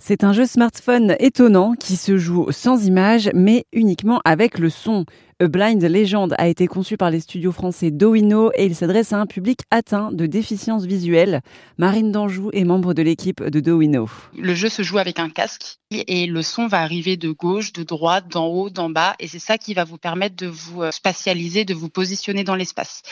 C'est 0.00 0.22
un 0.22 0.32
jeu 0.32 0.46
smartphone 0.46 1.16
étonnant 1.18 1.74
qui 1.74 1.96
se 1.96 2.16
joue 2.16 2.52
sans 2.52 2.86
image 2.86 3.30
mais 3.34 3.66
uniquement 3.72 4.20
avec 4.24 4.58
le 4.58 4.70
son. 4.70 5.04
A 5.40 5.48
Blind 5.48 5.82
Legend 5.82 6.34
a 6.38 6.46
été 6.46 6.68
conçu 6.68 6.96
par 6.96 7.10
les 7.10 7.18
studios 7.18 7.50
français 7.50 7.90
Doino 7.90 8.52
et 8.54 8.64
il 8.64 8.76
s'adresse 8.76 9.12
à 9.12 9.18
un 9.18 9.26
public 9.26 9.60
atteint 9.72 10.10
de 10.12 10.26
déficience 10.26 10.84
visuelle. 10.84 11.42
Marine 11.78 12.12
Danjou 12.12 12.50
est 12.52 12.64
membre 12.64 12.94
de 12.94 13.02
l'équipe 13.02 13.42
de 13.42 13.58
Doino. 13.58 14.08
Le 14.36 14.54
jeu 14.54 14.68
se 14.68 14.82
joue 14.82 14.98
avec 14.98 15.18
un 15.18 15.30
casque 15.30 15.78
et 15.90 16.26
le 16.26 16.42
son 16.42 16.68
va 16.68 16.80
arriver 16.80 17.16
de 17.16 17.30
gauche, 17.30 17.72
de 17.72 17.82
droite, 17.82 18.28
d'en 18.28 18.46
haut, 18.46 18.70
d'en 18.70 18.90
bas 18.90 19.16
et 19.18 19.26
c'est 19.26 19.40
ça 19.40 19.58
qui 19.58 19.74
va 19.74 19.82
vous 19.82 19.98
permettre 19.98 20.36
de 20.36 20.46
vous 20.46 20.82
spatialiser, 20.92 21.64
de 21.64 21.74
vous 21.74 21.88
positionner 21.88 22.44
dans 22.44 22.54
l'espace. 22.54 23.02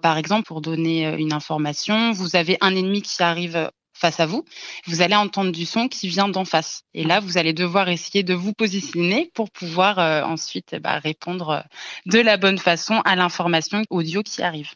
Par 0.00 0.16
exemple, 0.16 0.44
pour 0.46 0.62
donner 0.62 1.06
euh, 1.06 1.16
une 1.18 1.32
information, 1.32 2.12
vous 2.12 2.36
avez 2.36 2.56
un 2.62 2.74
ennemi 2.74 3.02
qui 3.02 3.22
arrive 3.22 3.70
face 4.02 4.18
à 4.18 4.26
vous, 4.26 4.44
vous 4.86 5.00
allez 5.00 5.14
entendre 5.14 5.52
du 5.52 5.64
son 5.64 5.86
qui 5.86 6.08
vient 6.08 6.28
d'en 6.28 6.44
face. 6.44 6.82
Et 6.92 7.04
là, 7.04 7.20
vous 7.20 7.38
allez 7.38 7.52
devoir 7.52 7.88
essayer 7.88 8.24
de 8.24 8.34
vous 8.34 8.52
positionner 8.52 9.30
pour 9.32 9.48
pouvoir 9.50 10.00
euh, 10.00 10.22
ensuite 10.22 10.74
bah, 10.80 10.98
répondre 10.98 11.50
euh, 11.50 11.60
de 12.06 12.18
la 12.18 12.36
bonne 12.36 12.58
façon 12.58 13.00
à 13.04 13.14
l'information 13.14 13.84
audio 13.90 14.22
qui 14.24 14.42
arrive. 14.42 14.70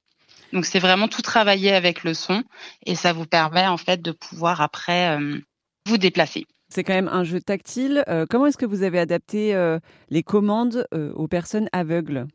Donc 0.53 0.65
c'est 0.65 0.79
vraiment 0.79 1.09
tout 1.09 1.23
travailler 1.23 1.73
avec 1.73 2.05
le 2.05 2.15
son 2.15 2.45
et 2.87 2.95
ça 2.95 3.13
vous 3.13 3.27
permet 3.27 3.67
en 3.67 3.77
fait 3.77 4.01
de 4.01 4.13
pouvoir 4.13 4.61
après 4.61 5.19
euh, 5.19 5.41
vous 5.87 5.99
déplacer. 5.99 6.47
C'est 6.69 6.85
quand 6.85 6.95
même 6.95 7.09
un 7.09 7.25
jeu 7.25 7.41
tactile. 7.41 8.05
comment 8.31 8.47
est-ce 8.47 8.57
que 8.57 8.67
vous 8.67 8.83
avez 8.83 8.99
adapté 8.99 9.55
les 10.11 10.23
commandes 10.25 10.85
aux 10.93 11.29
personnes 11.29 11.69
aveugles? 11.71 12.27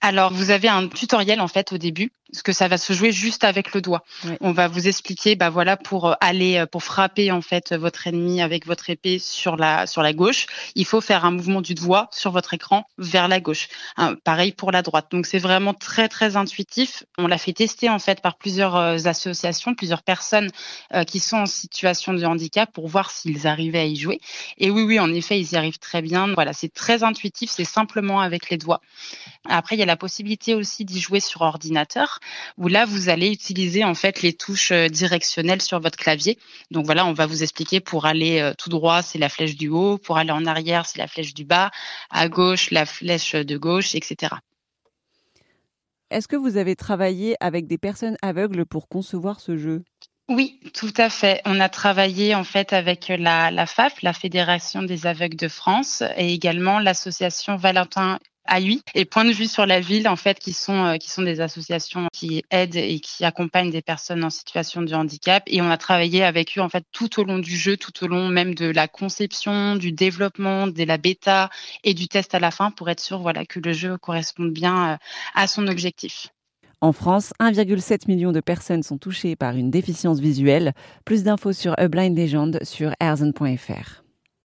Alors, 0.00 0.32
vous 0.32 0.50
avez 0.50 0.68
un 0.68 0.88
tutoriel 0.88 1.40
en 1.40 1.48
fait 1.48 1.72
au 1.72 1.78
début, 1.78 2.12
parce 2.32 2.42
que 2.42 2.52
ça 2.52 2.68
va 2.68 2.78
se 2.78 2.92
jouer 2.92 3.12
juste 3.12 3.44
avec 3.44 3.72
le 3.72 3.80
doigt. 3.80 4.04
On 4.40 4.52
va 4.52 4.68
vous 4.68 4.88
expliquer, 4.88 5.36
bah 5.36 5.50
voilà, 5.50 5.76
pour 5.76 6.08
euh, 6.08 6.14
aller, 6.20 6.58
euh, 6.58 6.66
pour 6.66 6.82
frapper 6.82 7.30
en 7.30 7.40
fait 7.40 7.72
votre 7.72 8.06
ennemi 8.06 8.42
avec 8.42 8.66
votre 8.66 8.90
épée 8.90 9.18
sur 9.18 9.56
la 9.56 9.86
sur 9.86 10.02
la 10.02 10.12
gauche, 10.12 10.46
il 10.74 10.84
faut 10.84 11.00
faire 11.00 11.24
un 11.24 11.30
mouvement 11.30 11.60
du 11.60 11.74
doigt 11.74 12.08
sur 12.12 12.32
votre 12.32 12.54
écran 12.54 12.86
vers 12.98 13.28
la 13.28 13.40
gauche. 13.40 13.68
Hein, 13.96 14.16
pareil 14.24 14.52
pour 14.52 14.72
la 14.72 14.82
droite. 14.82 15.06
Donc 15.10 15.26
c'est 15.26 15.38
vraiment 15.38 15.74
très 15.74 16.08
très 16.08 16.36
intuitif. 16.36 17.04
On 17.18 17.26
l'a 17.26 17.38
fait 17.38 17.52
tester 17.52 17.88
en 17.88 17.98
fait 17.98 18.20
par 18.20 18.36
plusieurs 18.36 18.76
euh, 18.76 18.96
associations, 19.04 19.74
plusieurs 19.74 20.02
personnes 20.02 20.50
qui 21.06 21.20
sont 21.20 21.38
en 21.38 21.46
situation 21.46 22.12
de 22.12 22.24
handicap 22.24 22.72
pour 22.72 22.88
voir 22.88 23.10
s'ils 23.10 23.46
arrivaient 23.46 23.80
à 23.80 23.84
y 23.84 23.96
jouer. 23.96 24.20
Et 24.58 24.70
oui, 24.70 24.82
oui, 24.82 24.98
en 24.98 25.12
effet, 25.12 25.38
ils 25.38 25.52
y 25.52 25.56
arrivent 25.56 25.78
très 25.78 26.02
bien. 26.02 26.32
Voilà, 26.34 26.52
c'est 26.52 26.72
très 26.72 27.02
intuitif, 27.02 27.50
c'est 27.50 27.64
simplement 27.64 28.20
avec 28.20 28.50
les 28.50 28.56
doigts. 28.56 28.80
Après, 29.48 29.76
il 29.76 29.78
y 29.78 29.82
a 29.82 29.86
la 29.86 29.96
possibilité 29.96 30.54
aussi 30.54 30.84
d'y 30.84 31.00
jouer 31.00 31.20
sur 31.20 31.42
ordinateur, 31.42 32.15
où 32.56 32.68
là, 32.68 32.84
vous 32.84 33.08
allez 33.08 33.30
utiliser 33.30 33.84
en 33.84 33.94
fait 33.94 34.22
les 34.22 34.32
touches 34.32 34.72
euh, 34.72 34.88
directionnelles 34.88 35.62
sur 35.62 35.80
votre 35.80 35.98
clavier. 35.98 36.38
Donc 36.70 36.86
voilà, 36.86 37.06
on 37.06 37.12
va 37.12 37.26
vous 37.26 37.42
expliquer 37.42 37.80
pour 37.80 38.06
aller 38.06 38.40
euh, 38.40 38.52
tout 38.56 38.70
droit, 38.70 39.02
c'est 39.02 39.18
la 39.18 39.28
flèche 39.28 39.56
du 39.56 39.68
haut, 39.68 39.98
pour 39.98 40.18
aller 40.18 40.32
en 40.32 40.46
arrière, 40.46 40.86
c'est 40.86 40.98
la 40.98 41.08
flèche 41.08 41.34
du 41.34 41.44
bas, 41.44 41.70
à 42.10 42.28
gauche, 42.28 42.70
la 42.70 42.86
flèche 42.86 43.32
de 43.32 43.56
gauche, 43.56 43.94
etc. 43.94 44.34
Est-ce 46.10 46.28
que 46.28 46.36
vous 46.36 46.56
avez 46.56 46.76
travaillé 46.76 47.36
avec 47.40 47.66
des 47.66 47.78
personnes 47.78 48.16
aveugles 48.22 48.64
pour 48.64 48.88
concevoir 48.88 49.40
ce 49.40 49.56
jeu? 49.56 49.82
Oui, 50.28 50.60
tout 50.74 50.94
à 50.96 51.08
fait. 51.08 51.40
On 51.44 51.60
a 51.60 51.68
travaillé 51.68 52.34
en 52.34 52.42
fait 52.42 52.72
avec 52.72 53.08
la, 53.08 53.52
la 53.52 53.66
FAF, 53.66 54.02
la 54.02 54.12
Fédération 54.12 54.82
des 54.82 55.06
aveugles 55.06 55.36
de 55.36 55.48
France, 55.48 56.02
et 56.16 56.32
également 56.32 56.80
l'association 56.80 57.56
Valentin 57.56 58.18
AUI 58.48 58.82
et 58.94 59.04
Point 59.04 59.24
de 59.24 59.32
vue 59.32 59.46
sur 59.46 59.66
la 59.66 59.80
ville, 59.80 60.08
en 60.08 60.16
fait, 60.16 60.38
qui 60.38 60.52
sont, 60.52 60.84
euh, 60.84 60.96
qui 60.96 61.10
sont 61.10 61.22
des 61.22 61.40
associations 61.40 62.08
qui 62.12 62.44
aident 62.50 62.76
et 62.76 63.00
qui 63.00 63.24
accompagnent 63.24 63.70
des 63.70 63.82
personnes 63.82 64.24
en 64.24 64.30
situation 64.30 64.82
de 64.82 64.94
handicap. 64.94 65.42
Et 65.46 65.62
on 65.62 65.70
a 65.70 65.76
travaillé 65.76 66.24
avec 66.24 66.56
eux, 66.56 66.60
en 66.60 66.68
fait, 66.68 66.84
tout 66.92 67.20
au 67.20 67.24
long 67.24 67.38
du 67.38 67.56
jeu, 67.56 67.76
tout 67.76 68.04
au 68.04 68.08
long 68.08 68.28
même 68.28 68.54
de 68.54 68.66
la 68.66 68.88
conception, 68.88 69.76
du 69.76 69.92
développement, 69.92 70.66
de 70.66 70.84
la 70.84 70.98
bêta 70.98 71.50
et 71.84 71.94
du 71.94 72.08
test 72.08 72.34
à 72.34 72.38
la 72.38 72.50
fin 72.50 72.70
pour 72.70 72.88
être 72.88 73.00
sûr, 73.00 73.18
voilà, 73.18 73.44
que 73.44 73.60
le 73.60 73.72
jeu 73.72 73.96
corresponde 73.98 74.52
bien 74.52 74.92
euh, 74.92 74.96
à 75.34 75.46
son 75.46 75.66
objectif. 75.66 76.28
En 76.80 76.92
France, 76.92 77.32
1,7 77.40 78.06
million 78.06 78.32
de 78.32 78.40
personnes 78.40 78.82
sont 78.82 78.98
touchées 78.98 79.34
par 79.34 79.56
une 79.56 79.70
déficience 79.70 80.20
visuelle. 80.20 80.72
Plus 81.04 81.22
d'infos 81.22 81.52
sur 81.52 81.74
A 81.78 81.88
Blind 81.88 82.16
Legend 82.16 82.58
sur 82.62 82.92
airzone.fr. 83.00 84.05